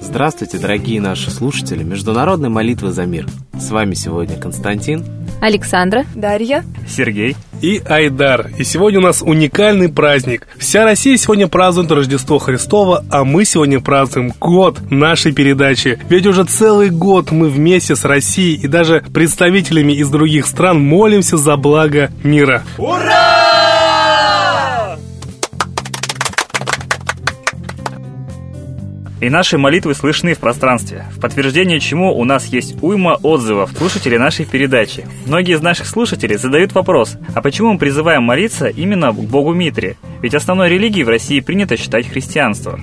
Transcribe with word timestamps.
Здравствуйте, 0.00 0.58
дорогие 0.58 1.00
наши 1.00 1.32
слушатели 1.32 1.82
Международной 1.82 2.48
молитвы 2.48 2.92
за 2.92 3.06
мир. 3.06 3.26
С 3.58 3.70
вами 3.70 3.94
сегодня 3.94 4.38
Константин, 4.38 5.04
Александра, 5.42 6.06
Дарья, 6.14 6.64
Сергей 6.86 7.34
и 7.66 7.82
Айдар. 7.84 8.50
И 8.58 8.62
сегодня 8.62 9.00
у 9.00 9.02
нас 9.02 9.22
уникальный 9.22 9.88
праздник. 9.88 10.46
Вся 10.56 10.84
Россия 10.84 11.16
сегодня 11.16 11.48
празднует 11.48 11.90
Рождество 11.90 12.38
Христово, 12.38 13.04
а 13.10 13.24
мы 13.24 13.44
сегодня 13.44 13.80
празднуем 13.80 14.32
год 14.38 14.78
нашей 14.88 15.32
передачи. 15.32 15.98
Ведь 16.08 16.26
уже 16.26 16.44
целый 16.44 16.90
год 16.90 17.32
мы 17.32 17.48
вместе 17.48 17.96
с 17.96 18.04
Россией 18.04 18.54
и 18.54 18.68
даже 18.68 19.02
представителями 19.12 19.94
из 19.94 20.08
других 20.10 20.46
стран 20.46 20.80
молимся 20.80 21.36
за 21.36 21.56
благо 21.56 22.12
мира. 22.22 22.62
Ура! 22.78 23.15
И 29.26 29.28
наши 29.28 29.58
молитвы 29.58 29.96
слышны 29.96 30.34
в 30.34 30.38
пространстве, 30.38 31.06
в 31.16 31.20
подтверждение 31.20 31.80
чему 31.80 32.16
у 32.16 32.22
нас 32.22 32.46
есть 32.46 32.80
уйма 32.80 33.18
отзывов 33.24 33.72
слушателей 33.76 34.18
нашей 34.18 34.44
передачи. 34.44 35.04
Многие 35.26 35.56
из 35.56 35.60
наших 35.60 35.88
слушателей 35.88 36.36
задают 36.36 36.74
вопрос, 36.74 37.16
а 37.34 37.42
почему 37.42 37.72
мы 37.72 37.78
призываем 37.80 38.22
молиться 38.22 38.68
именно 38.68 39.10
к 39.10 39.16
Богу 39.16 39.52
Митре? 39.52 39.96
Ведь 40.22 40.36
основной 40.36 40.68
религией 40.68 41.02
в 41.02 41.08
России 41.08 41.40
принято 41.40 41.76
считать 41.76 42.08
христианство. 42.08 42.78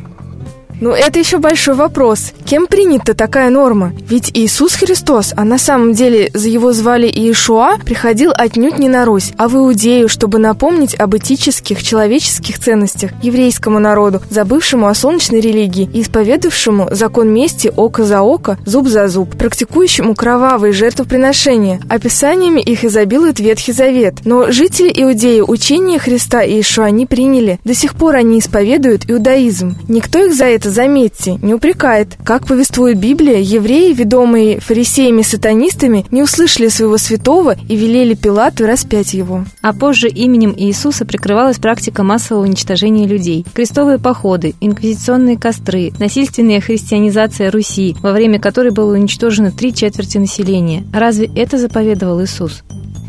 Ну, 0.84 0.92
это 0.92 1.18
еще 1.18 1.38
большой 1.38 1.76
вопрос. 1.76 2.34
Кем 2.44 2.68
принята 2.68 3.14
такая 3.14 3.50
норма? 3.50 3.94
Ведь 4.10 4.32
Иисус 4.34 4.74
Христос, 4.74 5.34
а 5.34 5.46
на 5.46 5.58
самом 5.58 5.94
деле 5.94 6.30
за 6.34 6.50
его 6.50 6.74
звали 6.74 7.08
Иешуа, 7.08 7.78
приходил 7.78 8.34
отнюдь 8.36 8.80
не 8.80 8.90
на 8.90 9.06
Русь, 9.06 9.32
а 9.38 9.48
в 9.48 9.56
Иудею, 9.56 10.10
чтобы 10.10 10.40
напомнить 10.40 10.94
об 11.00 11.16
этических, 11.16 11.82
человеческих 11.82 12.60
ценностях 12.60 13.12
еврейскому 13.22 13.80
народу, 13.80 14.22
забывшему 14.30 14.88
о 14.88 14.94
солнечной 14.94 15.40
религии 15.40 15.90
и 15.94 16.02
исповедовавшему 16.02 16.90
закон 16.92 17.34
мести 17.34 17.72
око 17.74 18.04
за 18.04 18.22
око, 18.22 18.58
зуб 18.66 18.90
за 18.90 19.08
зуб, 19.08 19.38
практикующему 19.38 20.16
кровавые 20.16 20.74
жертвоприношения. 20.74 21.80
Описаниями 21.88 22.60
их 22.60 22.84
изобилует 22.84 23.40
Ветхий 23.40 23.72
Завет. 23.72 24.16
Но 24.26 24.52
жители 24.52 24.92
Иудеи 24.94 25.40
учение 25.40 25.98
Христа 25.98 26.44
и 26.44 26.56
Иешуа 26.56 26.90
не 26.90 27.06
приняли. 27.06 27.62
До 27.64 27.74
сих 27.74 27.96
пор 27.96 28.18
они 28.18 28.40
исповедуют 28.40 29.10
иудаизм. 29.10 29.78
Никто 29.88 30.26
их 30.26 30.36
за 30.36 30.44
это 30.44 30.73
заметьте, 30.74 31.38
не 31.42 31.54
упрекает. 31.54 32.18
Как 32.26 32.46
повествует 32.46 32.98
Библия, 32.98 33.40
евреи, 33.40 33.94
ведомые 33.94 34.60
фарисеями-сатанистами, 34.60 36.06
не 36.12 36.22
услышали 36.24 36.68
своего 36.68 36.98
святого 36.98 37.56
и 37.70 37.76
велели 37.76 38.14
Пилату 38.14 38.66
распять 38.66 39.14
его. 39.14 39.46
А 39.62 39.74
позже 39.74 40.10
именем 40.10 40.54
Иисуса 40.58 41.06
прикрывалась 41.06 41.58
практика 41.58 42.04
массового 42.04 42.44
уничтожения 42.44 43.08
людей. 43.08 43.46
Крестовые 43.54 44.00
походы, 44.00 44.56
инквизиционные 44.60 45.38
костры, 45.38 45.92
насильственная 46.00 46.60
христианизация 46.60 47.52
Руси, 47.52 47.96
во 48.02 48.12
время 48.12 48.40
которой 48.40 48.72
было 48.72 48.94
уничтожено 48.94 49.52
три 49.52 49.74
четверти 49.74 50.18
населения. 50.18 50.84
Разве 50.94 51.30
это 51.36 51.58
заповедовал 51.58 52.22
Иисус? 52.24 52.64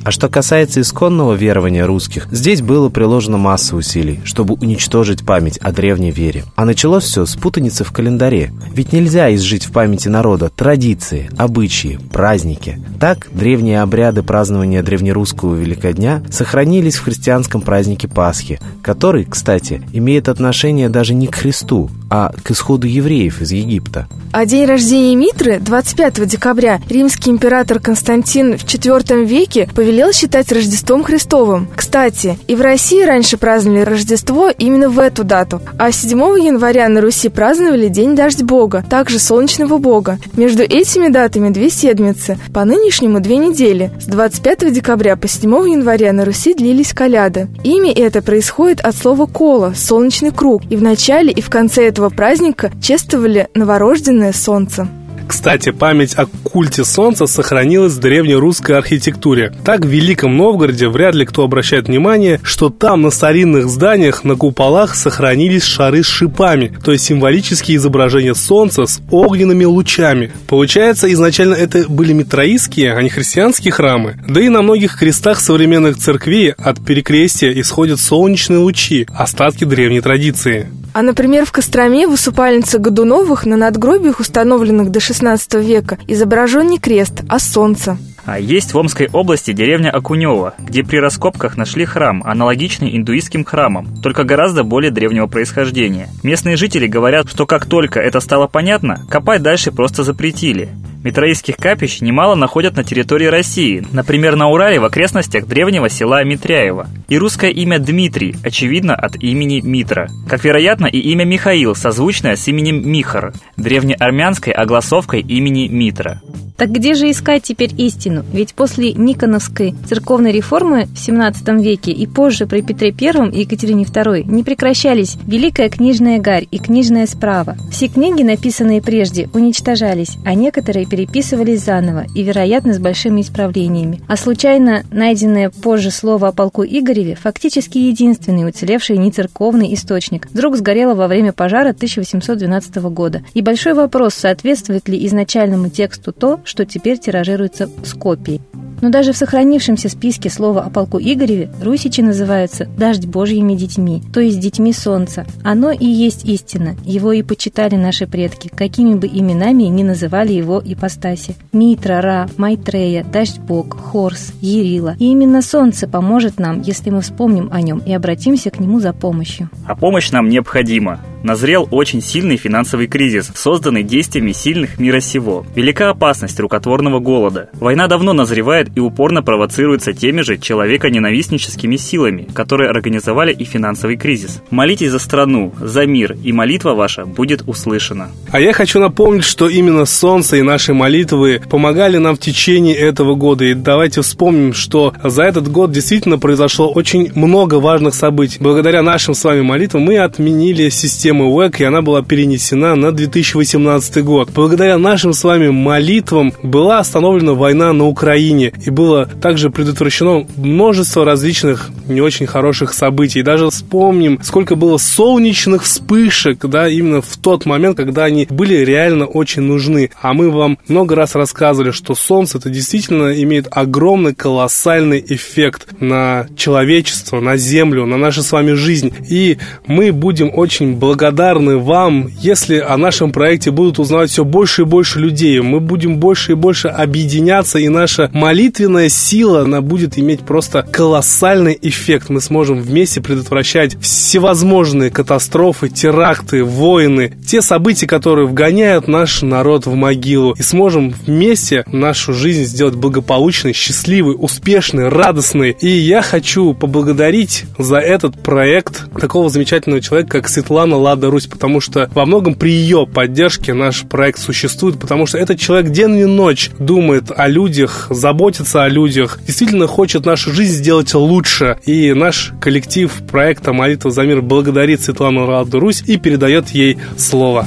А 0.04 0.10
что 0.10 0.28
касается 0.28 0.82
исконного 0.82 1.32
верования 1.32 1.86
русских, 1.86 2.28
здесь 2.30 2.60
было 2.60 2.90
приложено 2.90 3.38
масса 3.38 3.74
усилий, 3.74 4.20
чтобы 4.24 4.52
уничтожить 4.54 5.24
память 5.24 5.56
о 5.56 5.72
древней 5.72 6.10
вере. 6.10 6.44
А 6.56 6.66
началось 6.66 7.04
все 7.04 7.24
с 7.24 7.34
путаницы 7.36 7.84
в 7.84 7.92
календаре. 7.92 8.52
Ведь 8.74 8.92
нельзя 8.92 9.34
изжить 9.34 9.64
в 9.64 9.72
памяти 9.72 10.08
народа 10.08 10.50
традиции, 10.54 11.30
обычаи, 11.38 11.98
праздники. 12.12 12.78
Так, 13.00 13.28
древние 13.32 13.80
обряды 13.80 14.22
празднования 14.22 14.82
древнерусского 14.82 15.54
Великодня 15.54 16.22
сохранились 16.30 16.96
в 16.96 17.04
христианском 17.04 17.62
празднике 17.62 18.06
Пасхи, 18.06 18.60
который, 18.82 19.24
кстати, 19.24 19.82
имеет 19.94 20.28
отношение 20.28 20.90
даже 20.90 21.14
не 21.14 21.28
к 21.28 21.34
Христу, 21.34 21.88
а 22.10 22.30
к 22.42 22.50
исходу 22.50 22.86
евреев 22.86 23.40
из 23.40 23.52
Египта. 23.52 24.06
А 24.32 24.44
день 24.46 24.66
рождения 24.66 25.16
Митры, 25.16 25.60
25 25.60 26.26
декабря, 26.26 26.80
римский 26.90 27.30
император 27.30 27.78
Константин 27.78 28.58
в 28.58 28.64
IV 28.64 29.24
веке 29.24 29.68
повелел 29.74 29.93
считать 30.12 30.50
Рождеством 30.52 31.04
Христовым. 31.04 31.68
Кстати, 31.74 32.38
и 32.48 32.54
в 32.54 32.60
России 32.60 33.02
раньше 33.02 33.36
праздновали 33.36 33.82
Рождество 33.82 34.50
именно 34.50 34.88
в 34.88 34.98
эту 34.98 35.24
дату, 35.24 35.60
а 35.78 35.92
7 35.92 36.18
января 36.38 36.88
на 36.88 37.00
Руси 37.00 37.28
праздновали 37.28 37.88
День 37.88 38.16
Дождь 38.16 38.42
Бога, 38.42 38.84
также 38.88 39.18
Солнечного 39.18 39.78
Бога. 39.78 40.18
Между 40.36 40.62
этими 40.62 41.08
датами 41.08 41.50
две 41.50 41.70
седмицы, 41.70 42.38
по 42.52 42.64
нынешнему 42.64 43.20
две 43.20 43.36
недели. 43.36 43.92
С 44.00 44.06
25 44.06 44.72
декабря 44.72 45.16
по 45.16 45.28
7 45.28 45.50
января 45.70 46.12
на 46.12 46.24
Руси 46.24 46.54
длились 46.54 46.92
коляды. 46.92 47.48
Имя 47.62 47.92
это 47.92 48.22
происходит 48.22 48.80
от 48.80 48.96
слова 48.96 49.26
«кола»– 49.26 49.74
солнечный 49.76 50.32
круг, 50.32 50.62
и 50.70 50.76
в 50.76 50.82
начале 50.82 51.30
и 51.32 51.40
в 51.40 51.50
конце 51.50 51.86
этого 51.86 52.08
праздника 52.10 52.72
чествовали 52.82 53.48
новорожденное 53.54 54.32
солнце. 54.32 54.88
Кстати, 55.26 55.70
память 55.70 56.14
о 56.14 56.26
культе 56.26 56.84
солнца 56.84 57.26
сохранилась 57.26 57.94
в 57.94 58.00
древнерусской 58.00 58.76
архитектуре. 58.76 59.52
Так 59.64 59.84
в 59.84 59.88
Великом 59.88 60.36
Новгороде 60.36 60.88
вряд 60.88 61.14
ли 61.14 61.24
кто 61.24 61.44
обращает 61.44 61.88
внимание, 61.88 62.40
что 62.42 62.70
там 62.70 63.02
на 63.02 63.10
старинных 63.10 63.68
зданиях 63.68 64.24
на 64.24 64.36
куполах 64.36 64.94
сохранились 64.94 65.64
шары 65.64 66.02
с 66.02 66.06
шипами, 66.06 66.72
то 66.84 66.92
есть 66.92 67.04
символические 67.04 67.78
изображения 67.78 68.34
солнца 68.34 68.86
с 68.86 69.00
огненными 69.10 69.64
лучами. 69.64 70.32
Получается, 70.46 71.12
изначально 71.12 71.54
это 71.54 71.88
были 71.88 72.12
митроистские, 72.12 72.94
а 72.94 73.02
не 73.02 73.08
христианские 73.08 73.72
храмы. 73.72 74.16
Да 74.28 74.40
и 74.40 74.48
на 74.48 74.62
многих 74.62 74.98
крестах 74.98 75.40
современных 75.40 75.96
церквей 75.96 76.52
от 76.52 76.84
перекрестия 76.84 77.52
исходят 77.60 78.00
солнечные 78.00 78.58
лучи, 78.58 79.06
остатки 79.12 79.64
древней 79.64 80.00
традиции. 80.00 80.68
А, 80.94 81.02
например, 81.02 81.44
в 81.44 81.50
Костроме 81.50 82.06
в 82.06 82.12
усыпальнице 82.12 82.78
Годуновых 82.78 83.46
на 83.46 83.56
надгробиях, 83.56 84.20
установленных 84.20 84.90
до 84.90 85.00
XVI 85.00 85.60
века, 85.60 85.98
изображен 86.06 86.68
не 86.68 86.78
крест, 86.78 87.24
а 87.28 87.40
солнце. 87.40 87.98
А 88.24 88.38
есть 88.38 88.72
в 88.72 88.78
Омской 88.78 89.08
области 89.12 89.52
деревня 89.52 89.90
Окунева, 89.90 90.54
где 90.56 90.84
при 90.84 90.98
раскопках 90.98 91.56
нашли 91.56 91.84
храм, 91.84 92.22
аналогичный 92.24 92.96
индуистским 92.96 93.44
храмам, 93.44 93.88
только 94.02 94.22
гораздо 94.22 94.62
более 94.62 94.92
древнего 94.92 95.26
происхождения. 95.26 96.08
Местные 96.22 96.56
жители 96.56 96.86
говорят, 96.86 97.28
что 97.28 97.44
как 97.44 97.66
только 97.66 97.98
это 97.98 98.20
стало 98.20 98.46
понятно, 98.46 99.04
копать 99.10 99.42
дальше 99.42 99.72
просто 99.72 100.04
запретили. 100.04 100.68
Митраистских 101.04 101.58
капищ 101.58 102.00
немало 102.00 102.34
находят 102.34 102.76
на 102.76 102.82
территории 102.82 103.26
России, 103.26 103.86
например, 103.92 104.36
на 104.36 104.48
Урале 104.48 104.80
в 104.80 104.86
окрестностях 104.86 105.46
древнего 105.46 105.90
села 105.90 106.24
Митряево. 106.24 106.88
И 107.08 107.18
русское 107.18 107.50
имя 107.50 107.78
Дмитрий, 107.78 108.34
очевидно, 108.42 108.94
от 108.94 109.22
имени 109.22 109.60
Митра. 109.60 110.08
Как 110.26 110.42
вероятно, 110.44 110.86
и 110.86 110.98
имя 110.98 111.26
Михаил, 111.26 111.74
созвучное 111.74 112.36
с 112.36 112.48
именем 112.48 112.88
Михар, 112.90 113.34
древнеармянской 113.58 114.54
огласовкой 114.54 115.20
имени 115.20 115.68
Митра. 115.68 116.22
Так 116.56 116.70
где 116.70 116.94
же 116.94 117.10
искать 117.10 117.42
теперь 117.42 117.72
истину? 117.76 118.24
Ведь 118.32 118.54
после 118.54 118.92
Никоновской 118.92 119.74
церковной 119.88 120.30
реформы 120.30 120.86
в 120.86 120.94
XVII 120.94 121.60
веке 121.60 121.90
и 121.90 122.06
позже 122.06 122.46
при 122.46 122.62
Петре 122.62 122.94
I 122.96 123.30
и 123.32 123.40
Екатерине 123.40 123.84
II 123.84 124.22
не 124.22 124.44
прекращались 124.44 125.16
Великая 125.26 125.68
книжная 125.68 126.20
гарь 126.20 126.46
и 126.48 126.58
книжная 126.58 127.08
справа. 127.08 127.56
Все 127.72 127.88
книги, 127.88 128.22
написанные 128.22 128.80
прежде, 128.80 129.28
уничтожались, 129.34 130.16
а 130.24 130.34
некоторые 130.34 130.86
переписывались 130.94 131.64
заново 131.64 132.06
и, 132.14 132.22
вероятно, 132.22 132.72
с 132.72 132.78
большими 132.78 133.22
исправлениями. 133.22 134.00
А 134.06 134.16
случайно 134.16 134.84
найденное 134.92 135.50
позже 135.50 135.90
слово 135.90 136.28
о 136.28 136.32
полку 136.32 136.62
Игореве 136.64 137.16
фактически 137.16 137.78
единственный 137.78 138.48
уцелевший 138.48 138.96
нецерковный 138.96 139.74
источник 139.74 140.28
вдруг 140.30 140.56
сгорело 140.56 140.94
во 140.94 141.08
время 141.08 141.32
пожара 141.32 141.70
1812 141.70 142.76
года. 142.76 143.22
И 143.34 143.42
большой 143.42 143.74
вопрос, 143.74 144.14
соответствует 144.14 144.88
ли 144.88 145.04
изначальному 145.08 145.68
тексту 145.68 146.12
то, 146.12 146.40
что 146.44 146.64
теперь 146.64 146.98
тиражируется 146.98 147.68
с 147.82 147.92
копией. 147.94 148.40
Но 148.80 148.90
даже 148.90 149.12
в 149.12 149.16
сохранившемся 149.16 149.88
списке 149.88 150.30
слова 150.30 150.62
о 150.62 150.70
полку 150.70 150.98
Игореве 150.98 151.50
русичи 151.62 152.00
называются 152.00 152.66
«дождь 152.76 153.06
Божьими 153.06 153.54
детьми», 153.54 154.02
то 154.12 154.20
есть 154.20 154.40
детьми 154.40 154.72
солнца. 154.72 155.26
Оно 155.42 155.70
и 155.70 155.86
есть 155.86 156.24
истина, 156.24 156.76
его 156.84 157.12
и 157.12 157.22
почитали 157.22 157.76
наши 157.76 158.06
предки, 158.06 158.48
какими 158.48 158.94
бы 158.94 159.06
именами 159.06 159.64
ни 159.64 159.82
называли 159.82 160.32
его 160.32 160.62
ипостаси. 160.64 161.36
Митра, 161.52 162.00
Ра, 162.00 162.28
Майтрея, 162.36 163.04
Дождь 163.04 163.38
Бог, 163.38 163.78
Хорс, 163.78 164.32
Ерила. 164.40 164.96
И 164.98 165.06
именно 165.06 165.42
солнце 165.42 165.88
поможет 165.88 166.38
нам, 166.38 166.62
если 166.62 166.90
мы 166.90 167.00
вспомним 167.00 167.48
о 167.52 167.60
нем 167.60 167.78
и 167.84 167.92
обратимся 167.92 168.50
к 168.50 168.60
нему 168.60 168.80
за 168.80 168.92
помощью. 168.92 169.50
А 169.66 169.74
помощь 169.74 170.10
нам 170.10 170.28
необходима 170.28 171.00
назрел 171.24 171.66
очень 171.70 172.00
сильный 172.00 172.36
финансовый 172.36 172.86
кризис, 172.86 173.32
созданный 173.34 173.82
действиями 173.82 174.32
сильных 174.32 174.78
мира 174.78 175.00
сего. 175.00 175.44
Велика 175.54 175.90
опасность 175.90 176.38
рукотворного 176.38 177.00
голода. 177.00 177.48
Война 177.54 177.88
давно 177.88 178.12
назревает 178.12 178.68
и 178.76 178.80
упорно 178.80 179.22
провоцируется 179.22 179.92
теми 179.92 180.20
же 180.20 180.38
человеконенавистническими 180.38 181.76
силами, 181.76 182.28
которые 182.34 182.70
организовали 182.70 183.32
и 183.32 183.44
финансовый 183.44 183.96
кризис. 183.96 184.42
Молитесь 184.50 184.90
за 184.90 184.98
страну, 184.98 185.52
за 185.58 185.86
мир, 185.86 186.16
и 186.22 186.32
молитва 186.32 186.74
ваша 186.74 187.06
будет 187.06 187.42
услышана. 187.46 188.10
А 188.30 188.40
я 188.40 188.52
хочу 188.52 188.78
напомнить, 188.78 189.24
что 189.24 189.48
именно 189.48 189.86
солнце 189.86 190.36
и 190.36 190.42
наши 190.42 190.74
молитвы 190.74 191.40
помогали 191.48 191.96
нам 191.96 192.16
в 192.16 192.20
течение 192.20 192.76
этого 192.76 193.14
года. 193.14 193.44
И 193.44 193.54
давайте 193.54 194.02
вспомним, 194.02 194.52
что 194.52 194.92
за 195.02 195.22
этот 195.22 195.50
год 195.50 195.72
действительно 195.72 196.18
произошло 196.18 196.70
очень 196.70 197.10
много 197.14 197.54
важных 197.54 197.94
событий. 197.94 198.38
Благодаря 198.40 198.82
нашим 198.82 199.14
с 199.14 199.24
вами 199.24 199.40
молитвам 199.40 199.84
мы 199.84 199.98
отменили 199.98 200.68
систему 200.68 201.13
УЭК, 201.22 201.60
и 201.60 201.64
она 201.64 201.82
была 201.82 202.02
перенесена 202.02 202.74
на 202.74 202.92
2018 202.92 204.02
год. 204.04 204.30
Благодаря 204.34 204.78
нашим 204.78 205.12
с 205.12 205.24
вами 205.24 205.48
молитвам 205.48 206.32
была 206.42 206.80
остановлена 206.80 207.34
война 207.34 207.72
на 207.72 207.86
Украине, 207.86 208.52
и 208.64 208.70
было 208.70 209.06
также 209.06 209.50
предотвращено 209.50 210.26
множество 210.36 211.04
различных 211.04 211.70
не 211.86 212.00
очень 212.00 212.26
хороших 212.26 212.72
событий. 212.72 213.22
Даже 213.22 213.50
вспомним, 213.50 214.18
сколько 214.22 214.56
было 214.56 214.76
солнечных 214.78 215.62
вспышек, 215.62 216.44
да, 216.46 216.68
именно 216.68 217.00
в 217.00 217.16
тот 217.16 217.46
момент, 217.46 217.76
когда 217.76 218.04
они 218.04 218.26
были 218.28 218.56
реально 218.56 219.06
очень 219.06 219.42
нужны. 219.42 219.90
А 220.00 220.14
мы 220.14 220.30
вам 220.30 220.58
много 220.68 220.94
раз 220.94 221.14
рассказывали, 221.14 221.70
что 221.70 221.94
Солнце 221.94 222.38
это 222.38 222.50
действительно 222.50 223.12
имеет 223.22 223.46
огромный, 223.50 224.14
колоссальный 224.14 225.04
эффект 225.06 225.68
на 225.80 226.26
человечество, 226.36 227.20
на 227.20 227.36
Землю, 227.36 227.86
на 227.86 227.96
нашу 227.96 228.22
с 228.22 228.32
вами 228.32 228.52
жизнь. 228.52 228.92
И 229.08 229.38
мы 229.66 229.92
будем 229.92 230.30
очень 230.32 230.74
благодарны 230.74 231.03
вам, 231.10 232.08
если 232.20 232.58
о 232.58 232.76
нашем 232.76 233.12
проекте 233.12 233.50
будут 233.50 233.78
узнавать 233.78 234.10
все 234.10 234.24
больше 234.24 234.62
и 234.62 234.64
больше 234.64 234.98
людей. 234.98 235.40
Мы 235.40 235.60
будем 235.60 235.98
больше 235.98 236.32
и 236.32 236.34
больше 236.34 236.68
объединяться, 236.68 237.58
и 237.58 237.68
наша 237.68 238.10
молитвенная 238.12 238.88
сила, 238.88 239.42
она 239.42 239.60
будет 239.60 239.98
иметь 239.98 240.20
просто 240.20 240.62
колоссальный 240.62 241.58
эффект. 241.60 242.08
Мы 242.08 242.20
сможем 242.20 242.60
вместе 242.60 243.00
предотвращать 243.00 243.76
всевозможные 243.80 244.90
катастрофы, 244.90 245.68
теракты, 245.68 246.44
войны, 246.44 247.12
те 247.26 247.42
события, 247.42 247.86
которые 247.86 248.26
вгоняют 248.26 248.88
наш 248.88 249.22
народ 249.22 249.66
в 249.66 249.74
могилу. 249.74 250.34
И 250.38 250.42
сможем 250.42 250.90
вместе 250.90 251.64
нашу 251.66 252.12
жизнь 252.12 252.44
сделать 252.44 252.74
благополучной, 252.74 253.52
счастливой, 253.52 254.16
успешной, 254.18 254.88
радостной. 254.88 255.56
И 255.60 255.68
я 255.68 256.02
хочу 256.02 256.54
поблагодарить 256.54 257.44
за 257.58 257.78
этот 257.78 258.20
проект 258.22 258.90
такого 258.98 259.28
замечательного 259.28 259.82
человека, 259.82 260.18
как 260.18 260.28
Светлана 260.28 260.76
Лада 260.84 261.10
Русь, 261.10 261.26
потому 261.26 261.60
что 261.60 261.90
во 261.94 262.04
многом 262.04 262.34
при 262.34 262.50
ее 262.50 262.86
поддержке 262.86 263.54
наш 263.54 263.82
проект 263.82 264.20
существует, 264.20 264.78
потому 264.78 265.06
что 265.06 265.16
этот 265.16 265.40
человек 265.40 265.70
день 265.70 265.96
и 265.96 266.04
ночь 266.04 266.50
думает 266.58 267.10
о 267.10 267.26
людях, 267.26 267.86
заботится 267.90 268.64
о 268.64 268.68
людях, 268.68 269.18
действительно 269.26 269.66
хочет 269.66 270.04
нашу 270.04 270.32
жизнь 270.32 270.54
сделать 270.54 270.92
лучше. 270.94 271.58
И 271.64 271.94
наш 271.94 272.32
коллектив 272.40 272.92
проекта 273.10 273.52
«Молитва 273.52 273.90
за 273.90 274.02
мир» 274.02 274.20
благодарит 274.20 274.82
Светлану 274.82 275.26
Ладу 275.26 275.58
Русь 275.58 275.82
и 275.86 275.96
передает 275.96 276.50
ей 276.50 276.76
слово. 276.98 277.46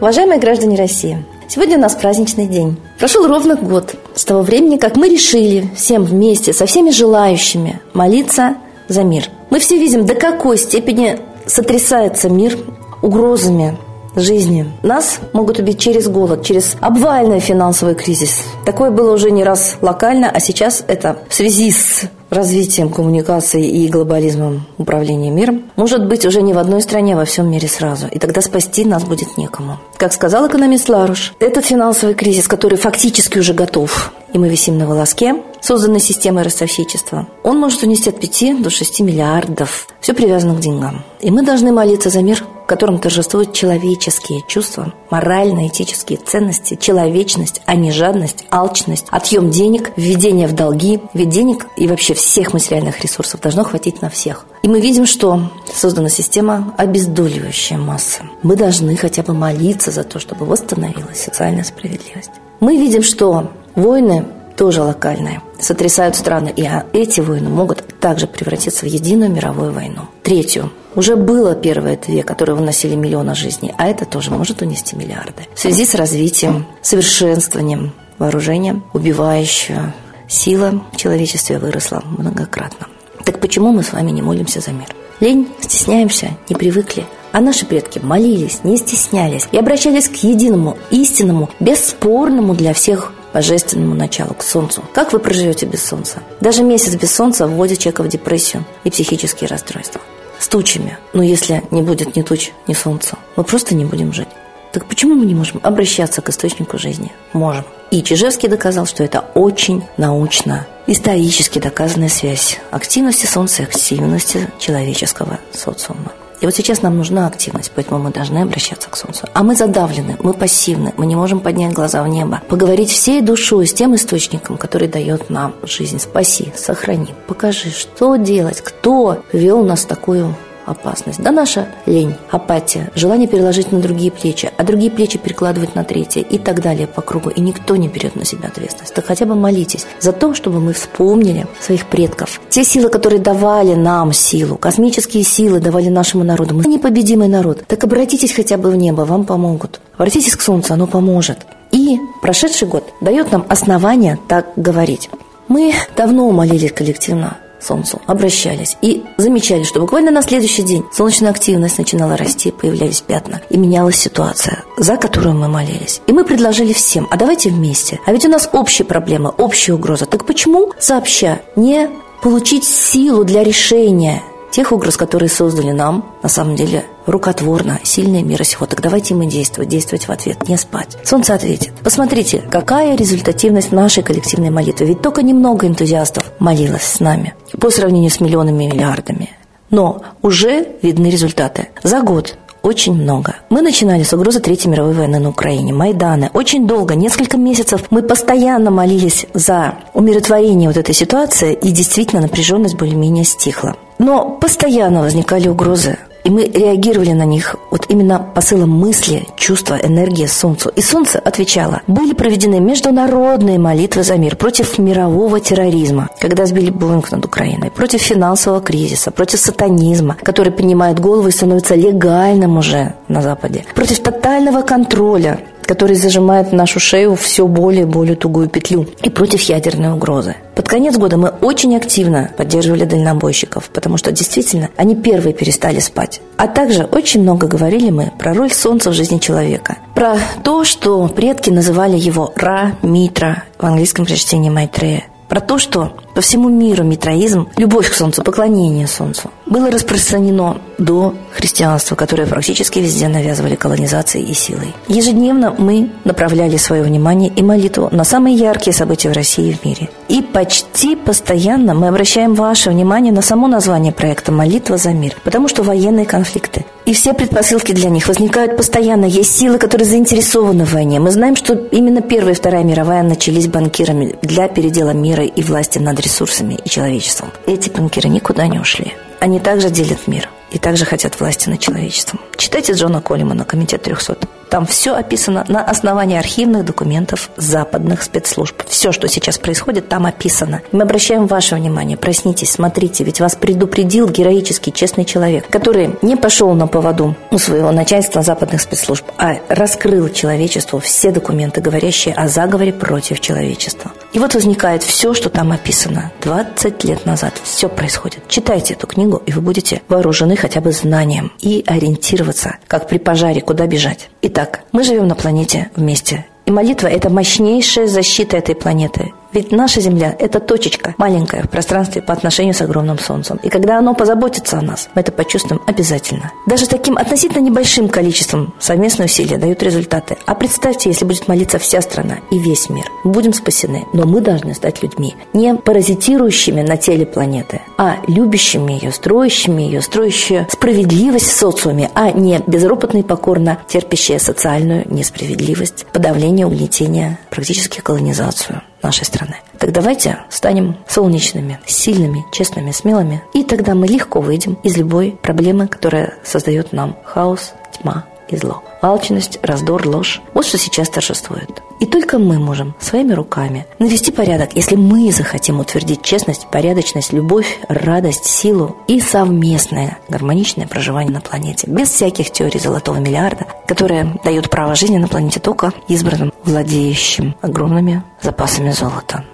Уважаемые 0.00 0.38
граждане 0.38 0.76
России, 0.76 1.24
сегодня 1.48 1.76
у 1.76 1.80
нас 1.80 1.94
праздничный 1.94 2.46
день. 2.46 2.76
Прошел 2.98 3.26
ровно 3.26 3.56
год 3.56 3.94
с 4.14 4.24
того 4.24 4.42
времени, 4.42 4.76
как 4.76 4.96
мы 4.96 5.08
решили 5.08 5.68
всем 5.76 6.04
вместе, 6.04 6.52
со 6.52 6.66
всеми 6.66 6.90
желающими, 6.90 7.80
молиться 7.92 8.56
за 8.88 9.02
мир. 9.02 9.24
Мы 9.50 9.58
все 9.58 9.78
видим, 9.78 10.06
до 10.06 10.14
какой 10.14 10.58
степени 10.58 11.18
сотрясается 11.46 12.28
мир 12.28 12.58
угрозами 13.02 13.76
жизни. 14.16 14.70
Нас 14.82 15.18
могут 15.32 15.58
убить 15.58 15.78
через 15.78 16.08
голод, 16.08 16.44
через 16.44 16.76
обвальный 16.80 17.40
финансовый 17.40 17.94
кризис. 17.94 18.42
Такое 18.64 18.90
было 18.90 19.12
уже 19.12 19.30
не 19.30 19.44
раз 19.44 19.76
локально, 19.80 20.30
а 20.30 20.40
сейчас 20.40 20.84
это 20.86 21.18
в 21.28 21.34
связи 21.34 21.70
с 21.70 22.04
развитием 22.34 22.90
коммуникации 22.90 23.66
и 23.66 23.88
глобализмом 23.88 24.66
управления 24.78 25.30
миром, 25.30 25.64
может 25.76 26.06
быть 26.06 26.26
уже 26.26 26.42
не 26.42 26.52
в 26.52 26.58
одной 26.58 26.82
стране, 26.82 27.14
а 27.14 27.18
во 27.18 27.24
всем 27.24 27.50
мире 27.50 27.68
сразу. 27.68 28.06
И 28.08 28.18
тогда 28.18 28.40
спасти 28.40 28.84
нас 28.84 29.04
будет 29.04 29.36
некому. 29.36 29.78
Как 29.96 30.12
сказал 30.12 30.48
экономист 30.48 30.88
Ларуш, 30.88 31.34
этот 31.38 31.64
финансовый 31.64 32.14
кризис, 32.14 32.48
который 32.48 32.76
фактически 32.76 33.38
уже 33.38 33.54
готов, 33.54 34.12
и 34.32 34.38
мы 34.38 34.48
висим 34.48 34.78
на 34.78 34.86
волоске, 34.86 35.36
созданной 35.60 36.00
системой 36.00 36.42
ростовщичества, 36.42 37.28
он 37.44 37.58
может 37.58 37.82
унести 37.82 38.10
от 38.10 38.20
5 38.20 38.62
до 38.62 38.70
6 38.70 39.00
миллиардов. 39.00 39.86
Все 40.00 40.12
привязано 40.12 40.54
к 40.54 40.60
деньгам. 40.60 41.04
И 41.20 41.30
мы 41.30 41.42
должны 41.42 41.72
молиться 41.72 42.10
за 42.10 42.20
мир, 42.22 42.44
в 42.64 42.66
котором 42.66 42.98
торжествуют 42.98 43.52
человеческие 43.52 44.42
чувства, 44.48 44.94
морально-этические 45.10 46.18
ценности, 46.18 46.76
человечность, 46.80 47.60
а 47.66 47.74
не 47.74 47.90
жадность, 47.90 48.46
алчность, 48.50 49.06
отъем 49.10 49.50
денег, 49.50 49.92
введение 49.96 50.48
в 50.48 50.54
долги. 50.54 51.00
Ведь 51.12 51.28
денег 51.28 51.66
и 51.76 51.86
вообще 51.86 52.14
всех 52.14 52.54
материальных 52.54 53.02
ресурсов 53.02 53.42
должно 53.42 53.64
хватить 53.64 54.00
на 54.00 54.08
всех. 54.08 54.46
И 54.62 54.68
мы 54.68 54.80
видим, 54.80 55.04
что 55.04 55.50
создана 55.74 56.08
система, 56.08 56.74
обездоливающая 56.78 57.76
массы. 57.76 58.22
Мы 58.42 58.56
должны 58.56 58.96
хотя 58.96 59.22
бы 59.22 59.34
молиться 59.34 59.90
за 59.90 60.02
то, 60.02 60.18
чтобы 60.18 60.46
восстановилась 60.46 61.22
социальная 61.22 61.64
справедливость. 61.64 62.30
Мы 62.60 62.78
видим, 62.78 63.02
что 63.02 63.50
войны 63.74 64.24
тоже 64.56 64.82
локальные, 64.82 65.42
сотрясают 65.58 66.16
страны, 66.16 66.52
и 66.54 66.68
эти 66.92 67.20
войны 67.20 67.48
могут 67.48 67.84
также 68.00 68.26
превратиться 68.26 68.84
в 68.84 68.88
единую 68.88 69.30
мировую 69.30 69.72
войну. 69.72 70.02
Третью. 70.22 70.70
Уже 70.94 71.16
было 71.16 71.54
первые 71.54 71.96
две, 71.96 72.22
которые 72.22 72.54
выносили 72.54 72.94
миллионы 72.94 73.34
жизней, 73.34 73.74
а 73.76 73.88
это 73.88 74.04
тоже 74.04 74.30
может 74.30 74.62
унести 74.62 74.94
миллиарды. 74.94 75.46
В 75.54 75.58
связи 75.58 75.84
с 75.84 75.94
развитием, 75.94 76.66
совершенствованием 76.82 77.92
вооружения, 78.18 78.80
убивающая 78.92 79.92
сила 80.28 80.82
в 80.92 80.96
человечестве 80.96 81.58
выросла 81.58 82.02
многократно. 82.16 82.86
Так 83.24 83.40
почему 83.40 83.72
мы 83.72 83.82
с 83.82 83.92
вами 83.92 84.10
не 84.10 84.22
молимся 84.22 84.60
за 84.60 84.70
мир? 84.70 84.86
Лень, 85.20 85.48
стесняемся, 85.60 86.30
не 86.48 86.54
привыкли. 86.54 87.06
А 87.32 87.40
наши 87.40 87.66
предки 87.66 87.98
молились, 87.98 88.60
не 88.62 88.76
стеснялись 88.76 89.48
и 89.50 89.58
обращались 89.58 90.08
к 90.08 90.14
единому, 90.16 90.78
истинному, 90.90 91.50
бесспорному 91.58 92.54
для 92.54 92.72
всех 92.74 93.12
божественному 93.34 93.96
началу, 93.96 94.32
к 94.32 94.42
солнцу. 94.42 94.82
Как 94.94 95.12
вы 95.12 95.18
проживете 95.18 95.66
без 95.66 95.84
солнца? 95.84 96.22
Даже 96.40 96.62
месяц 96.62 96.94
без 96.94 97.14
солнца 97.14 97.46
вводит 97.46 97.80
человека 97.80 98.04
в 98.04 98.08
депрессию 98.08 98.64
и 98.84 98.90
психические 98.90 99.48
расстройства. 99.48 100.00
С 100.38 100.48
тучами. 100.48 100.96
Но 101.12 101.22
если 101.22 101.62
не 101.70 101.82
будет 101.82 102.16
ни 102.16 102.22
туч, 102.22 102.52
ни 102.68 102.74
солнца, 102.74 103.18
мы 103.36 103.44
просто 103.44 103.74
не 103.74 103.84
будем 103.84 104.12
жить. 104.12 104.28
Так 104.72 104.86
почему 104.86 105.14
мы 105.14 105.26
не 105.26 105.34
можем 105.34 105.60
обращаться 105.62 106.22
к 106.22 106.28
источнику 106.28 106.78
жизни? 106.78 107.12
Можем. 107.32 107.64
И 107.90 108.02
Чижевский 108.02 108.48
доказал, 108.48 108.86
что 108.86 109.04
это 109.04 109.24
очень 109.34 109.84
научно, 109.96 110.66
исторически 110.86 111.58
доказанная 111.58 112.08
связь 112.08 112.58
активности 112.70 113.26
Солнца 113.26 113.62
и 113.62 113.66
активности 113.66 114.50
человеческого 114.58 115.38
социума. 115.52 116.12
И 116.44 116.46
вот 116.46 116.54
сейчас 116.54 116.82
нам 116.82 116.98
нужна 116.98 117.26
активность, 117.26 117.72
поэтому 117.74 117.98
мы 117.98 118.10
должны 118.10 118.40
обращаться 118.40 118.90
к 118.90 118.96
Солнцу. 118.98 119.26
А 119.32 119.42
мы 119.42 119.54
задавлены, 119.54 120.18
мы 120.18 120.34
пассивны, 120.34 120.92
мы 120.98 121.06
не 121.06 121.16
можем 121.16 121.40
поднять 121.40 121.72
глаза 121.72 122.02
в 122.02 122.08
небо. 122.08 122.42
Поговорить 122.50 122.90
всей 122.90 123.22
душой 123.22 123.66
с 123.66 123.72
тем 123.72 123.94
источником, 123.94 124.58
который 124.58 124.86
дает 124.86 125.30
нам 125.30 125.54
жизнь. 125.62 125.98
Спаси, 125.98 126.52
сохрани, 126.54 127.14
покажи, 127.26 127.70
что 127.70 128.16
делать, 128.16 128.60
кто 128.60 129.22
вел 129.32 129.64
нас 129.64 129.84
в 129.84 129.86
такую 129.86 130.36
опасность. 130.66 131.20
Да 131.20 131.30
наша 131.30 131.68
лень, 131.86 132.14
апатия, 132.30 132.90
желание 132.94 133.28
переложить 133.28 133.72
на 133.72 133.80
другие 133.80 134.10
плечи, 134.10 134.50
а 134.56 134.64
другие 134.64 134.90
плечи 134.90 135.18
перекладывать 135.18 135.74
на 135.74 135.84
третье 135.84 136.22
и 136.22 136.38
так 136.38 136.62
далее 136.62 136.86
по 136.86 137.02
кругу. 137.02 137.30
И 137.30 137.40
никто 137.40 137.76
не 137.76 137.88
берет 137.88 138.16
на 138.16 138.24
себя 138.24 138.48
ответственность. 138.48 138.94
Так 138.94 139.06
хотя 139.06 139.26
бы 139.26 139.34
молитесь 139.34 139.86
за 140.00 140.12
то, 140.12 140.34
чтобы 140.34 140.60
мы 140.60 140.72
вспомнили 140.72 141.46
своих 141.60 141.86
предков. 141.86 142.40
Те 142.48 142.64
силы, 142.64 142.88
которые 142.88 143.20
давали 143.20 143.74
нам 143.74 144.12
силу, 144.12 144.56
космические 144.56 145.22
силы 145.24 145.60
давали 145.60 145.88
нашему 145.88 146.24
народу. 146.24 146.54
Мы 146.54 146.64
непобедимый 146.64 147.28
народ. 147.28 147.64
Так 147.66 147.84
обратитесь 147.84 148.32
хотя 148.32 148.56
бы 148.56 148.70
в 148.70 148.76
небо, 148.76 149.02
вам 149.02 149.24
помогут. 149.24 149.80
Обратитесь 149.96 150.36
к 150.36 150.42
Солнцу, 150.42 150.74
оно 150.74 150.86
поможет. 150.86 151.38
И 151.70 151.98
прошедший 152.22 152.68
год 152.68 152.84
дает 153.00 153.32
нам 153.32 153.44
основания 153.48 154.18
так 154.28 154.46
говорить. 154.56 155.10
Мы 155.48 155.74
давно 155.96 156.30
молились 156.30 156.72
коллективно 156.72 157.36
Солнцу, 157.64 158.00
обращались 158.06 158.76
и 158.82 159.02
замечали, 159.16 159.62
что 159.62 159.80
буквально 159.80 160.10
на 160.10 160.22
следующий 160.22 160.62
день 160.62 160.84
солнечная 160.92 161.30
активность 161.30 161.78
начинала 161.78 162.16
расти, 162.16 162.50
появлялись 162.50 163.00
пятна, 163.00 163.40
и 163.50 163.56
менялась 163.56 163.96
ситуация, 163.96 164.64
за 164.76 164.96
которую 164.96 165.34
мы 165.34 165.48
молились. 165.48 166.00
И 166.06 166.12
мы 166.12 166.24
предложили 166.24 166.72
всем, 166.72 167.08
а 167.10 167.16
давайте 167.16 167.50
вместе. 167.50 168.00
А 168.06 168.12
ведь 168.12 168.24
у 168.24 168.28
нас 168.28 168.48
общие 168.52 168.84
проблемы, 168.86 169.30
общая 169.30 169.74
угроза. 169.74 170.06
Так 170.06 170.24
почему 170.24 170.72
сообща 170.78 171.40
не 171.56 171.88
получить 172.22 172.64
силу 172.64 173.24
для 173.24 173.44
решения 173.44 174.22
тех 174.54 174.70
угроз, 174.70 174.96
которые 174.96 175.28
создали 175.28 175.72
нам, 175.72 176.04
на 176.22 176.28
самом 176.28 176.54
деле, 176.54 176.84
рукотворно, 177.06 177.80
сильные 177.82 178.22
мира 178.22 178.44
сего. 178.44 178.66
Так 178.66 178.80
давайте 178.80 179.14
мы 179.14 179.26
действовать, 179.26 179.68
действовать 179.68 180.06
в 180.06 180.10
ответ, 180.10 180.48
не 180.48 180.56
спать. 180.56 180.96
Солнце 181.02 181.34
ответит. 181.34 181.72
Посмотрите, 181.82 182.38
какая 182.52 182.96
результативность 182.96 183.72
нашей 183.72 184.04
коллективной 184.04 184.50
молитвы. 184.50 184.86
Ведь 184.86 185.02
только 185.02 185.22
немного 185.22 185.66
энтузиастов 185.66 186.30
молилось 186.38 186.84
с 186.84 187.00
нами 187.00 187.34
по 187.58 187.68
сравнению 187.68 188.12
с 188.12 188.20
миллионами 188.20 188.64
и 188.64 188.68
миллиардами. 188.68 189.30
Но 189.70 190.02
уже 190.22 190.68
видны 190.82 191.08
результаты. 191.08 191.70
За 191.82 192.00
год 192.00 192.38
очень 192.62 192.94
много. 192.94 193.34
Мы 193.50 193.60
начинали 193.60 194.04
с 194.04 194.12
угрозы 194.14 194.40
Третьей 194.40 194.70
мировой 194.70 194.94
войны 194.94 195.18
на 195.18 195.28
Украине, 195.28 195.74
Майданы. 195.74 196.30
Очень 196.32 196.66
долго, 196.66 196.94
несколько 196.94 197.36
месяцев 197.36 197.82
мы 197.90 198.02
постоянно 198.02 198.70
молились 198.70 199.26
за 199.34 199.74
умиротворение 199.92 200.68
вот 200.68 200.78
этой 200.78 200.94
ситуации, 200.94 201.52
и 201.52 201.70
действительно 201.72 202.22
напряженность 202.22 202.76
более-менее 202.76 203.24
стихла. 203.24 203.76
Но 203.98 204.30
постоянно 204.40 205.00
возникали 205.00 205.48
угрозы 205.48 205.98
и 206.24 206.30
мы 206.30 206.46
реагировали 206.46 207.12
на 207.12 207.24
них 207.24 207.54
вот 207.70 207.86
именно 207.90 208.18
посылом 208.18 208.70
мысли, 208.70 209.28
чувства, 209.36 209.78
энергии 209.82 210.26
Солнцу. 210.26 210.70
И 210.70 210.80
Солнце 210.80 211.18
отвечало. 211.18 211.82
Были 211.86 212.14
проведены 212.14 212.60
международные 212.60 213.58
молитвы 213.58 214.02
за 214.02 214.16
мир 214.16 214.34
против 214.36 214.78
мирового 214.78 215.38
терроризма, 215.38 216.08
когда 216.18 216.46
сбили 216.46 216.70
Боинг 216.70 217.12
над 217.12 217.24
Украиной, 217.26 217.70
против 217.70 218.00
финансового 218.00 218.62
кризиса, 218.62 219.10
против 219.10 219.38
сатанизма, 219.38 220.16
который 220.22 220.50
поднимает 220.50 220.98
голову 220.98 221.28
и 221.28 221.32
становится 221.32 221.74
легальным 221.74 222.56
уже 222.56 222.94
на 223.08 223.20
Западе, 223.20 223.66
против 223.74 224.00
тотального 224.00 224.62
контроля 224.62 225.40
который 225.66 225.96
зажимает 225.96 226.48
в 226.48 226.52
нашу 226.54 226.80
шею 226.80 227.14
все 227.16 227.46
более 227.46 227.82
и 227.82 227.86
более 227.86 228.16
тугую 228.16 228.48
петлю, 228.48 228.86
и 229.02 229.10
против 229.10 229.42
ядерной 229.42 229.92
угрозы. 229.92 230.36
Под 230.54 230.68
конец 230.68 230.96
года 230.96 231.16
мы 231.16 231.30
очень 231.40 231.76
активно 231.76 232.30
поддерживали 232.36 232.84
дальнобойщиков, 232.84 233.70
потому 233.70 233.96
что 233.96 234.12
действительно 234.12 234.70
они 234.76 234.94
первые 234.94 235.34
перестали 235.34 235.80
спать. 235.80 236.20
А 236.36 236.46
также 236.46 236.84
очень 236.84 237.22
много 237.22 237.46
говорили 237.46 237.90
мы 237.90 238.12
про 238.18 238.34
роль 238.34 238.52
Солнца 238.52 238.90
в 238.90 238.94
жизни 238.94 239.18
человека. 239.18 239.78
Про 239.94 240.16
то, 240.42 240.64
что 240.64 241.06
предки 241.08 241.50
называли 241.50 241.96
его 241.96 242.32
Ра, 242.36 242.76
Митра, 242.82 243.44
в 243.58 243.64
английском 243.64 244.06
прочтении 244.06 244.50
Майтрея. 244.50 245.04
Про 245.28 245.40
то, 245.40 245.58
что 245.58 245.92
по 246.14 246.20
всему 246.20 246.48
миру 246.48 246.84
митроизм, 246.84 247.48
любовь 247.56 247.90
к 247.90 247.94
Солнцу, 247.94 248.22
поклонение 248.22 248.86
Солнцу, 248.86 249.30
было 249.46 249.70
распространено 249.70 250.58
до 250.78 251.14
христианства, 251.32 251.96
которое 251.96 252.26
практически 252.26 252.78
везде 252.78 253.08
навязывали 253.08 253.56
колонизацией 253.56 254.30
и 254.30 254.34
силой. 254.34 254.74
Ежедневно 254.88 255.54
мы 255.56 255.90
направляли 256.04 256.56
свое 256.56 256.82
внимание 256.82 257.30
и 257.34 257.42
молитву 257.42 257.88
на 257.90 258.04
самые 258.04 258.36
яркие 258.36 258.74
события 258.74 259.10
в 259.10 259.12
России 259.12 259.50
и 259.50 259.54
в 259.54 259.64
мире. 259.64 259.90
И 260.08 260.22
почти 260.22 260.96
постоянно 260.96 261.74
мы 261.74 261.88
обращаем 261.88 262.34
ваше 262.34 262.70
внимание 262.70 263.12
на 263.12 263.22
само 263.22 263.48
название 263.48 263.92
проекта 263.92 264.32
«Молитва 264.32 264.76
за 264.76 264.90
мир», 264.90 265.16
потому 265.24 265.48
что 265.48 265.62
военные 265.62 266.06
конфликты 266.06 266.64
и 266.86 266.92
все 266.92 267.14
предпосылки 267.14 267.72
для 267.72 267.88
них 267.88 268.08
возникают 268.08 268.56
постоянно. 268.56 269.06
Есть 269.06 269.36
силы, 269.36 269.58
которые 269.58 269.86
заинтересованы 269.88 270.64
в 270.64 270.72
войне. 270.72 271.00
Мы 271.00 271.10
знаем, 271.10 271.36
что 271.36 271.54
именно 271.54 272.02
Первая 272.02 272.34
и 272.34 272.36
Вторая 272.36 272.62
мировая 272.62 273.02
начались 273.02 273.48
банкирами 273.48 274.16
для 274.22 274.48
передела 274.48 274.90
мира 274.90 275.24
и 275.24 275.42
власти 275.42 275.78
над 275.78 275.98
ресурсами 276.04 276.58
и 276.64 276.68
человечеством. 276.68 277.30
Эти 277.46 277.70
банкиры 277.70 278.08
никуда 278.08 278.46
не 278.46 278.58
ушли. 278.58 278.94
Они 279.20 279.40
также 279.40 279.70
делят 279.70 280.06
мир 280.06 280.28
и 280.50 280.58
также 280.58 280.84
хотят 280.84 281.18
власти 281.18 281.48
над 281.48 281.60
человечеством. 281.60 282.20
Читайте 282.36 282.74
Джона 282.74 283.00
Коллимана 283.00 283.44
«Комитет 283.44 283.86
300». 283.86 284.28
Там 284.54 284.66
все 284.66 284.94
описано 284.94 285.44
на 285.48 285.64
основании 285.64 286.16
архивных 286.16 286.64
документов 286.64 287.28
западных 287.36 288.04
спецслужб. 288.04 288.62
Все, 288.68 288.92
что 288.92 289.08
сейчас 289.08 289.36
происходит, 289.36 289.88
там 289.88 290.06
описано. 290.06 290.62
Мы 290.70 290.82
обращаем 290.84 291.26
ваше 291.26 291.56
внимание. 291.56 291.96
Проснитесь, 291.96 292.52
смотрите, 292.52 293.02
ведь 293.02 293.18
вас 293.18 293.34
предупредил 293.34 294.08
героический, 294.08 294.72
честный 294.72 295.04
человек, 295.06 295.48
который 295.50 295.96
не 296.02 296.14
пошел 296.14 296.54
на 296.54 296.68
поводу 296.68 297.16
у 297.32 297.38
своего 297.38 297.72
начальства 297.72 298.22
западных 298.22 298.60
спецслужб, 298.60 299.04
а 299.18 299.38
раскрыл 299.48 300.08
человечеству 300.08 300.78
все 300.78 301.10
документы, 301.10 301.60
говорящие 301.60 302.14
о 302.14 302.28
заговоре 302.28 302.72
против 302.72 303.18
человечества. 303.18 303.90
И 304.12 304.20
вот 304.20 304.34
возникает 304.34 304.84
все, 304.84 305.14
что 305.14 305.30
там 305.30 305.50
описано. 305.50 306.12
20 306.22 306.84
лет 306.84 307.04
назад 307.06 307.34
все 307.42 307.68
происходит. 307.68 308.20
Читайте 308.28 308.74
эту 308.74 308.86
книгу, 308.86 309.20
и 309.26 309.32
вы 309.32 309.40
будете 309.40 309.82
вооружены 309.88 310.36
хотя 310.36 310.60
бы 310.60 310.70
знанием 310.70 311.32
и 311.40 311.64
ориентироваться, 311.66 312.58
как 312.68 312.86
при 312.86 312.98
пожаре, 312.98 313.40
куда 313.40 313.66
бежать. 313.66 314.10
Итак, 314.22 314.43
мы 314.72 314.84
живем 314.84 315.08
на 315.08 315.14
планете 315.14 315.70
вместе. 315.76 316.26
И 316.46 316.50
молитва– 316.50 316.86
это 316.88 317.10
мощнейшая 317.10 317.86
защита 317.86 318.36
этой 318.36 318.54
планеты. 318.54 319.12
Ведь 319.34 319.50
наша 319.50 319.80
Земля– 319.80 320.14
это 320.20 320.38
точечка 320.38 320.94
маленькая 320.96 321.42
в 321.42 321.50
пространстве 321.50 322.00
по 322.00 322.12
отношению 322.12 322.54
с 322.54 322.60
огромным 322.60 323.00
Солнцем. 323.00 323.40
И 323.42 323.48
когда 323.48 323.78
оно 323.78 323.92
позаботится 323.92 324.58
о 324.58 324.62
нас, 324.62 324.88
мы 324.94 325.00
это 325.00 325.10
почувствуем 325.10 325.60
обязательно. 325.66 326.30
Даже 326.46 326.68
таким 326.68 326.96
относительно 326.96 327.42
небольшим 327.42 327.88
количеством 327.88 328.54
совместные 328.60 329.06
усилия 329.06 329.36
дают 329.36 329.60
результаты. 329.64 330.18
А 330.24 330.36
представьте, 330.36 330.88
если 330.88 331.04
будет 331.04 331.26
молиться 331.26 331.58
вся 331.58 331.80
страна 331.80 332.18
и 332.30 332.38
весь 332.38 332.70
мир. 332.70 332.84
Будем 333.02 333.32
спасены. 333.32 333.84
Но 333.92 334.06
мы 334.06 334.20
должны 334.20 334.54
стать 334.54 334.84
людьми, 334.84 335.16
не 335.32 335.56
паразитирующими 335.56 336.62
на 336.62 336.76
теле 336.76 337.04
планеты, 337.04 337.60
а 337.76 337.96
любящими 338.06 338.74
ее, 338.74 338.92
строящими 338.92 339.62
ее, 339.62 339.82
строящие 339.82 340.46
справедливость 340.48 341.26
в 341.26 341.36
социуме, 341.36 341.90
а 341.94 342.12
не 342.12 342.40
безропотно 342.46 342.98
и 342.98 343.02
покорно 343.02 343.58
терпящие 343.66 344.20
социальную 344.20 344.84
несправедливость, 344.88 345.86
подавление, 345.92 346.46
угнетение, 346.46 347.18
практически 347.30 347.80
колонизацию 347.80 348.62
нашей 348.84 349.04
страны. 349.04 349.36
Так 349.58 349.72
давайте 349.72 350.18
станем 350.30 350.76
солнечными, 350.86 351.58
сильными, 351.66 352.24
честными, 352.32 352.70
смелыми, 352.70 353.22
и 353.32 353.42
тогда 353.42 353.74
мы 353.74 353.88
легко 353.88 354.20
выйдем 354.20 354.54
из 354.62 354.76
любой 354.76 355.18
проблемы, 355.22 355.66
которая 355.66 356.14
создает 356.22 356.72
нам 356.72 356.96
хаос, 357.04 357.54
тьма 357.72 358.04
и 358.28 358.36
зло. 358.36 358.62
Алчность, 358.82 359.38
раздор, 359.42 359.86
ложь– 359.86 360.20
вот 360.34 360.46
что 360.46 360.58
сейчас 360.58 360.88
торжествует. 360.88 361.62
И 361.80 361.86
только 361.86 362.18
мы 362.18 362.38
можем 362.38 362.74
своими 362.80 363.12
руками 363.12 363.66
навести 363.78 364.12
порядок, 364.12 364.54
если 364.54 364.76
мы 364.76 365.10
захотим 365.10 365.60
утвердить 365.60 366.02
честность, 366.02 366.46
порядочность, 366.50 367.12
любовь, 367.12 367.58
радость, 367.68 368.26
силу 368.26 368.76
и 368.86 369.00
совместное 369.00 369.98
гармоничное 370.08 370.66
проживание 370.66 371.12
на 371.12 371.20
планете, 371.20 371.66
без 371.68 371.88
всяких 371.90 372.30
теорий 372.30 372.60
золотого 372.60 372.96
миллиарда, 372.96 373.46
которые 373.66 374.18
дают 374.24 374.50
право 374.50 374.74
жизни 374.74 374.98
на 374.98 375.08
планете 375.08 375.40
только 375.40 375.72
избранным, 375.88 376.32
владеющим 376.44 377.34
огромными 377.42 378.02
запасами 378.22 378.70
золота. 378.70 379.24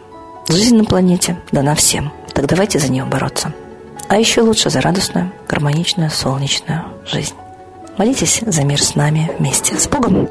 Жизнь 0.48 0.76
на 0.76 0.84
планете 0.84 1.38
дана 1.52 1.74
всем, 1.74 2.12
так 2.32 2.46
давайте 2.46 2.78
за 2.78 2.90
нее 2.90 3.04
бороться. 3.04 3.52
А 4.08 4.18
еще 4.18 4.40
лучше 4.40 4.70
за 4.70 4.80
радостную, 4.80 5.30
гармоничную, 5.48 6.10
солнечную 6.10 6.84
жизнь. 7.06 7.34
Молитесь 8.00 8.42
за 8.46 8.64
мир 8.64 8.80
с 8.80 8.94
нами 8.94 9.30
вместе. 9.38 9.78
С 9.78 9.86
Богом! 9.86 10.26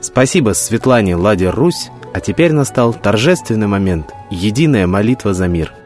Спасибо 0.00 0.54
Светлане 0.54 1.14
Ладе 1.14 1.50
Русь, 1.50 1.90
а 2.14 2.20
теперь 2.20 2.52
настал 2.52 2.94
торжественный 2.94 3.66
момент– 3.66 4.14
единая 4.30 4.86
молитва 4.86 5.34
за 5.34 5.46
мир– 5.46 5.74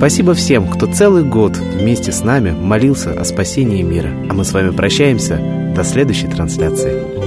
Спасибо 0.00 0.32
всем, 0.32 0.66
кто 0.66 0.86
целый 0.86 1.24
год 1.24 1.58
вместе 1.58 2.10
с 2.10 2.24
нами 2.24 2.52
молился 2.52 3.12
о 3.12 3.22
спасении 3.22 3.82
мира. 3.82 4.08
А 4.30 4.32
мы 4.32 4.46
с 4.46 4.52
вами 4.52 4.70
прощаемся. 4.70 5.38
До 5.76 5.84
следующей 5.84 6.26
трансляции. 6.26 7.19